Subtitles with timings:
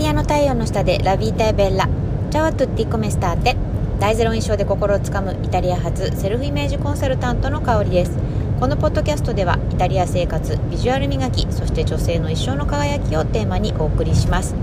[0.00, 1.86] リアの太陽の下でラビータエベッラ。
[2.30, 3.54] チャワトゥッティコメスターテ。
[3.98, 8.12] 大ゼロ印象で心をつかむイタリア発セルフイメージコンサルタントの香りです。
[8.60, 14.54] このポッドキャストではイタリア生活ビジュアル磨きそして女性の一生の輝きをテーマにお送りします。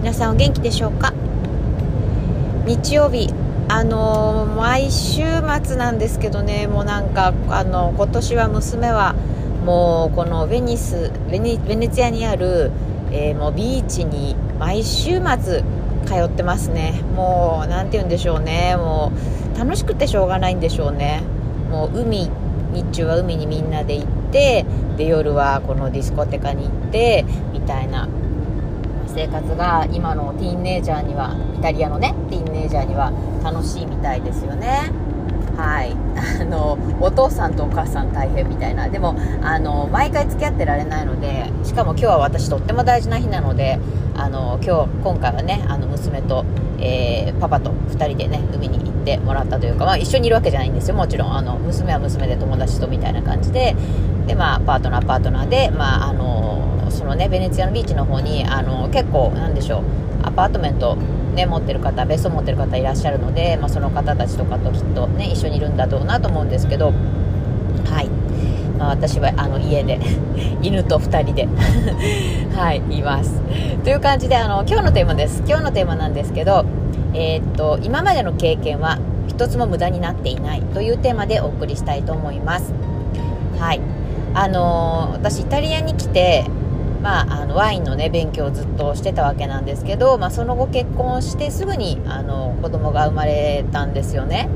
[0.00, 1.14] 皆さんお元気でしょうか？
[2.66, 3.32] 日曜日
[3.70, 5.22] あのー、毎週
[5.64, 6.66] 末なんですけどね。
[6.66, 9.14] もうなんかあの今年は娘は
[9.64, 12.70] もうこのベニスベネベネツィアにある、
[13.10, 15.64] えー、もうビーチに毎週末
[16.06, 17.02] 通ってますね。
[17.16, 18.76] もう何て言うんでしょうね。
[18.76, 19.10] も
[19.56, 21.20] う楽しくてしょうがないんでしょうね。
[21.68, 22.30] もう海
[22.72, 24.64] 日中は海にみんなで行って
[24.96, 28.08] で夜はこのディスコテカに行ってみたいな
[29.08, 34.92] 生活が今のティーンネイジャーにはイタリアのねティーンネイジャーには楽しいみたいですよね。
[35.56, 35.94] はい。
[36.40, 38.88] あのお父さんとお母さん大変みたいな。
[38.88, 43.78] でもあの毎回付き合ってられないのでしかも今日は私とっても大事な日なので
[44.14, 46.44] あの今日今回はねあの娘と、
[46.78, 50.94] えー、パパと2人でね海に行ってもらったというか、まあ、一緒にいるわけじゃないんですよ。
[50.94, 53.74] もちろんあの娘は娘で友達とみたいな感じで
[54.26, 59.82] で、まあ、パートナーパートナーで、まあ、あのそのねベネツィアのビーチの方にあの結構なんでしょう
[60.22, 60.96] アパートメント
[61.34, 66.92] ね、持ってる方別荘持ってる方いらっしゃるので、まあ、その方たちとかときっとね一緒にいるんだろうなと思うんですけど
[67.86, 68.08] はい、
[68.78, 69.98] まあ、私はあの家で
[70.62, 71.48] 犬と2人で
[72.54, 73.40] はいいます。
[73.82, 75.42] という感じであの今日のテーマです。
[75.46, 76.64] 今日のテーマなんですけど
[77.14, 78.98] えー、っと今までの経験は
[79.28, 82.72] 一つも無駄になっていないというテーマでお送りしたいと思います。
[83.58, 83.80] はい。
[84.34, 86.44] あのー、私イタリアに来て
[87.02, 94.48] まあ、あのワインのね勉強をずっとしてたわけなんですけど、まあ、その後結婚してすぐにあの子供が生まれたんですよね。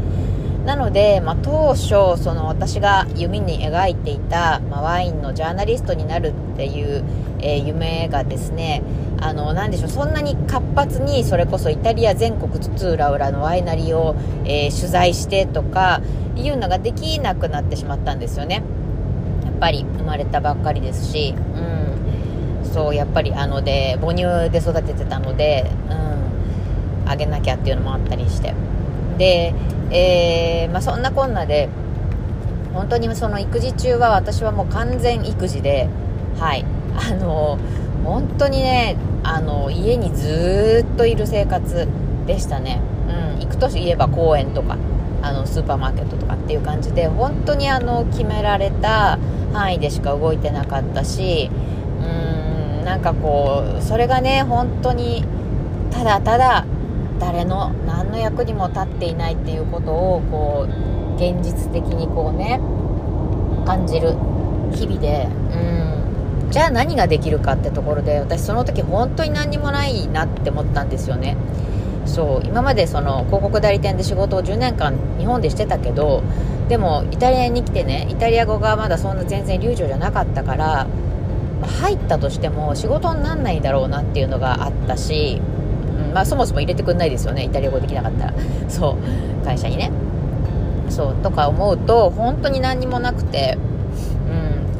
[0.65, 7.05] なので、まあ、当初その私が夢に描いていた、まあ、ワインのジャーナリストになるっていう、
[7.39, 8.83] えー、夢がですね
[9.21, 16.03] あのなでしょうそんなに活発にそれこそイタリア全国津々浦々のワイナリーを、えー、取材してとか
[16.35, 18.63] いうのができなくなってしまったんですよね。
[19.45, 21.77] やっぱり生まれたばっかりですし、うん、
[22.77, 25.95] そうやっぱりあので母乳で育ててたので、う
[27.07, 28.53] ん、あげなきゃっていうのもあったりして。
[29.17, 29.55] で、
[29.91, 31.71] えー、まあ、そんなこんなで
[32.75, 35.89] 本当にその育児中は私はもう完全育児で
[36.39, 36.67] はい。
[36.99, 37.59] あの
[38.05, 41.89] 本当にねあの家にずっといる生活
[42.27, 44.77] でしたね、うん、行くといえば公園とか
[45.23, 49.19] あのスーパーマーケットとかっていう感じで本当にあの決められた
[49.55, 51.51] 範囲でしか動いてなかったし
[52.87, 55.25] なんかこうそれがね本当に
[55.91, 56.65] ただただ
[57.19, 62.61] 誰の何の役にも立っていないっていうことをこう現実的にこうね
[63.67, 64.13] 感じる
[64.73, 66.51] 日々でうん。
[66.53, 71.37] じゃあ何ができるかってところで私その時本当に何にもないなって思ったんですよね。
[72.07, 76.23] そう今までその広告代理店で仕事を10年間日本でしてたけど
[76.69, 80.87] でもイタリアに来てねイタリア語がまだそんな全然流暢じゃなかったから
[81.63, 85.41] 入ったとしても仕事になんないだろうなっていうのがあったし、
[85.99, 87.45] うんまあ、そもそも入れてくんないですよね。
[87.45, 88.35] イタリア語できなかったら。
[88.69, 88.97] そ
[89.43, 89.45] う。
[89.45, 89.91] 会社にね。
[90.91, 91.15] そう。
[91.23, 93.59] とか思うと本当に何にもなくて、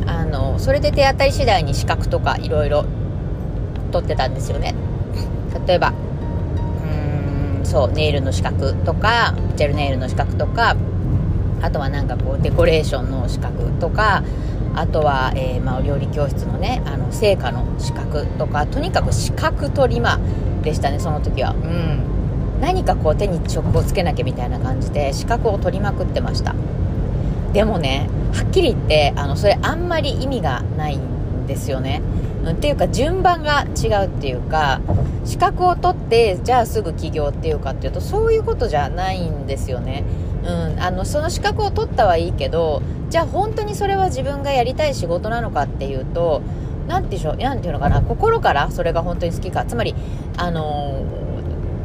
[0.03, 2.85] うん、あのそれで手当たり次第に資格とかいろいろ
[3.93, 4.75] 取ってたんですよね。
[5.67, 5.93] 例えば
[7.59, 7.93] うんそう。
[7.93, 10.77] ネイルの資格とかジェルネイルの資格とか
[11.63, 14.23] あとはなんかこうデコレーションの資格とか
[14.77, 20.21] あとは、えー、まあ、お料理教室のねあの成果の資格とかとにかく資格取りま
[20.63, 21.53] でしたねその時は。
[21.53, 22.61] うん。
[22.61, 26.55] 何かこう手に職をつけなきゃみたいな感じで資格を取りまくってました。
[27.53, 31.16] でもねはっきり言ってあのそれあんまり意味がないん
[31.47, 32.03] ですよね、
[32.45, 34.81] うん、っていうか順番が違うっていうか
[35.25, 40.05] 資格を取ってじゃあすぐ起業っていうかっていうとそういうことじゃないんですよね。
[40.45, 42.81] うん、あのその資格を取ったはいいけど
[43.11, 46.43] じゃあ本当にそれは自分がやりたい仕事なのかっていうと
[46.87, 49.65] 何て言うのかな心からそれが本当に好きか。
[49.65, 49.97] つまり
[50.37, 51.05] あの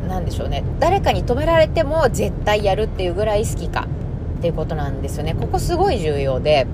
[0.07, 3.88] ー、でしょうね誰かに止められても絶対やるっていうぐらい好きか
[4.38, 5.33] っていうことなんですよね。
[5.33, 6.68] ここすごい重要で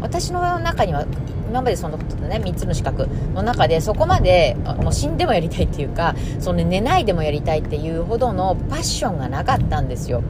[0.00, 1.06] 私の中には
[1.48, 10.22] 今までそのことね3つの資格の中でそこまでもう死んでもやりたいっていうかその寝ないでもやりたいっていうほどのパッションがなかったんですよ。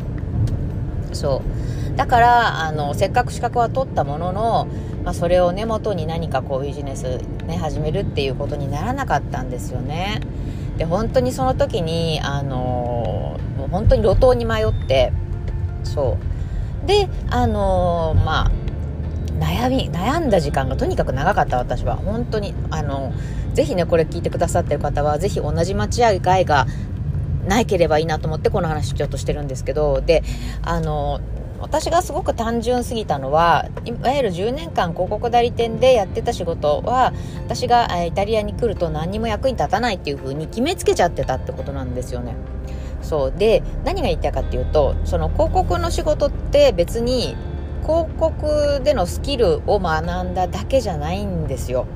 [1.12, 1.42] そ
[1.92, 1.96] う。
[1.96, 4.68] だからあのせっかく資格は取ったものの、
[5.04, 10.20] まあ、それを根元に何かこうビジネス、ね、始めるっていうことにならなかったんですよね。
[10.76, 15.12] で本当にその時にあのもう本当に路頭に迷って
[15.84, 16.18] そ
[16.84, 16.86] う。
[16.86, 18.50] であのまあ
[19.38, 23.12] 悩み悩んだ時間がとにかく長かった私は本当にあの
[23.54, 26.66] ぜひねこれ聞いてくださってる方はぜひ同じ間違いが
[27.46, 30.22] ないければいいなと思ってこの話ちょっとしてるんですけどで
[30.62, 31.20] あの
[31.60, 37.14] 私がすごく単純すぎたのはいわゆる10年間広告代理店でやってた仕事は
[37.44, 42.34] 私がイタリアに来ると何にも役に立たないっていう風に決めつけちゃってたってことなんですよね。
[43.02, 47.36] そうで何が言いたいかっていうとその広告の仕事って別に
[47.84, 51.86] 広告でのスキルを学んだだけじゃないんですよ。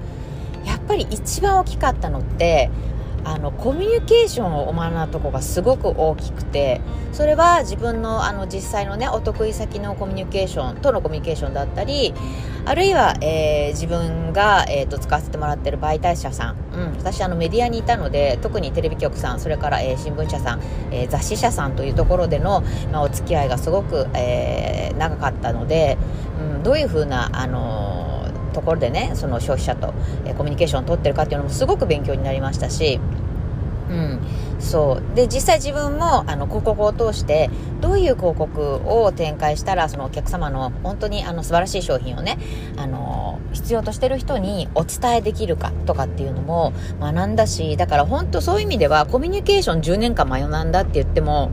[0.66, 2.70] やっぱり一番大きかったのって
[3.24, 6.80] あのコミュニケーションを学んだとこがすごく大きくて
[7.12, 12.14] それは自分のあの実際のねお得意先のコミュニケーションとのコミュニケーションだったり
[12.64, 22.62] あるいは、えー、自分が、えーと、使わせてもらってる媒体者さん、うん、私あのメディアにいたので特にテレビ局さんそれから、えー、新聞社さん、えー、雑誌社さんというところでの、
[22.92, 25.96] まあ、お付き合いがすごく、え長かったので、
[26.38, 27.97] うん、どういうふうなあの
[28.58, 29.94] ところでねその消費者と、
[30.24, 32.98] えコミュニケーションを取ってるかっていうのもすごく勉強になりましたし
[33.88, 34.20] うん、
[34.60, 37.48] そうで実際自分もあの広告を通して
[37.80, 42.36] どういう広告を展開したらそのお客様の本当にあの素晴らしい商品をね
[42.76, 51.50] あの必要としてる人にお伝えできるかとかっていうのも学んだしだから本当そういう意味ではコミュニケーション10年間学んだって言っても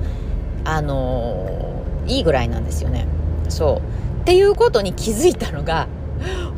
[0.66, 3.08] あのいいぐらいなんですよね。
[3.48, 5.88] そうっていうことに気づいたのが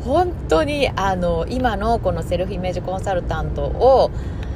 [0.04, 4.10] 本当にあの今のこのセルフイメージコンサルタントを、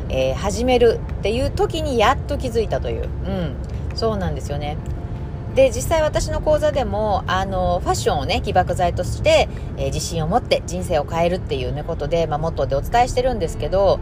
[0.08, 3.56] えー、始めるっていう時にやっと気づいたという、うん、
[3.94, 4.76] そうなんですよね。
[5.54, 14.00] で実際私の講座でもあのファッションをね起爆剤として、えー、自信を持って人生を変えるっていうねことで、まあ、モットーでお伝えしてるんですけど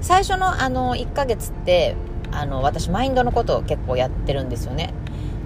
[0.00, 1.94] 最初のあの1ヶ月って
[2.32, 4.92] あの私マインドのことを結構やってるんですよね。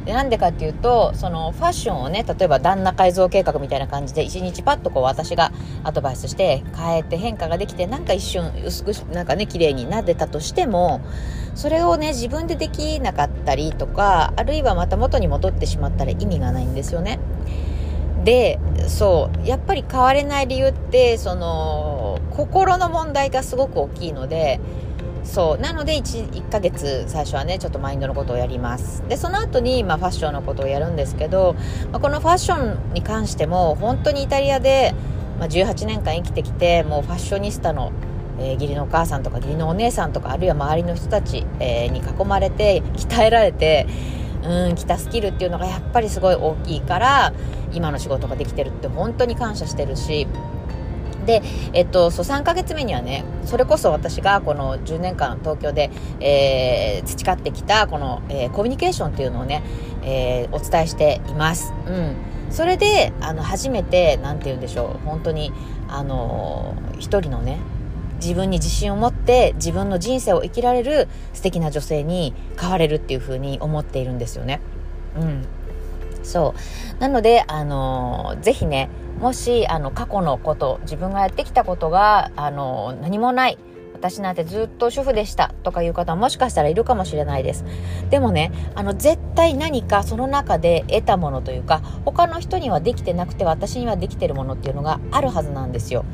[0.06, 5.52] なんでかっていうとそのファッションをね例えば旦那改造計画みたいな感じで一日パッとこう私が
[5.84, 11.00] アドバイスして変えて変化ができてなんか一瞬薄くなんかね綺麗になってたとしても
[11.54, 17.20] それをね自分でできなかったりとかあるいはまた元に戻ってしまったら意味がないんですよね。
[18.25, 24.60] でそうやっぱり変われない理由ってその心の問題がすごく大きいので
[25.25, 25.59] そう。
[25.59, 29.03] なので 1, 1ヶ月最初はねちょっとマインドのことをやります。
[29.09, 31.55] でその後にまあファッションのことをやるんですけど、
[31.91, 34.95] まあ、このファッションに関しても本当にイタリアで、
[35.39, 37.93] まあ、18年間生きてきてもうファッショニスタの
[38.39, 43.87] えー、義理のお母さんとか義理のお姉さんとかあるいは周りの人たち、えー、に囲まれて鍛えられて
[44.45, 47.33] うん来たスキルっていうのがやっぱりすごい大きいから
[47.73, 50.27] 今の仕事ができてるって本当に感謝してるし
[51.27, 51.43] で、
[51.73, 55.91] えっと、そう3ヶ月目にはねそれこそ私がこの10年間東京で、
[56.21, 59.63] えー、培ってきたこの、えー、コミュニケーションっていうのをね、
[60.03, 61.73] えー、お伝えしています。
[61.87, 62.17] うん
[62.53, 65.53] それであの初めて何て言うんでしょう本当に
[65.89, 67.59] あの一人のね
[68.17, 74.61] 自分に自信を持って自分の人生を生きられる素敵な女性に変われるっていう風に思っているんですよね。
[75.17, 75.47] うん。
[76.23, 76.55] そ
[76.99, 77.01] う。
[77.01, 78.89] なので、あの、ぜひね、
[79.23, 83.59] もしあの過去のこと自分がやってきたことがあの何もない
[83.93, 87.65] 私なんてずっと主婦でしたとかいう方もしかしたらいるかもしれないです
[88.11, 96.05] でもねあの絶対何かその中で得たものというか他の人にはできてなくて私にはできてるものっていうのがあるはずなんですよ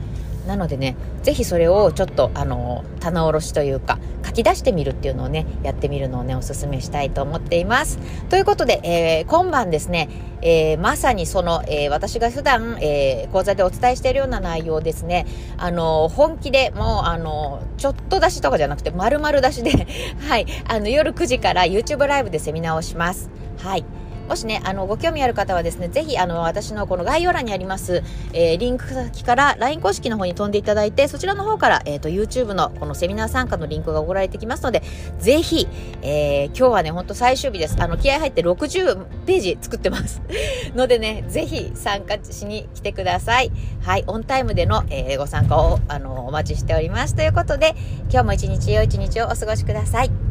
[0.49, 7.99] なのでね、ぜひそれをちょっと、あの、棚卸しというか、書き出してみるっていうのをね、やってみるのをね、お勧めしたいと思っています。
[8.31, 10.09] ということで、えー、今晩ですね、
[10.41, 15.27] えー、まさにその、えー、私が普段、えー、講座でお伝えしているような内容ですね、
[15.59, 19.87] あの、本気でもう、あの、ちょっと出しとかじゃなくて、丸々出しで
[20.27, 23.29] はい、あの、夜9時から YouTube ライブでセミナーをします。
[23.59, 23.85] はい。
[24.29, 34.83] もしね、あの、ご興味ある方はですね、ぜひ、あの、私のこの概要欄にあります、えー、リンク先から LINE 公式の方に飛んでいただいて、そちらの方から、えっ、ー、と、YouTube のこのセミナー参加のリンクが送られてきますので、
[35.19, 35.67] ぜひ、
[36.03, 37.77] えー、今日はね、ほんと最終日です。
[37.81, 40.21] あの、気合入って60ページ作ってます。
[40.77, 43.51] のでね、ぜひ参加しに来てください。
[43.81, 47.15] はい、オンタイムでの、えー、ご参加を、あの、お待ちしております。
[47.15, 47.75] ということで、
[48.11, 50.28] 今日も一日良い一日をお過ごしください。